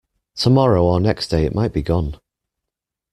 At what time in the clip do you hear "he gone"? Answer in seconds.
1.75-2.19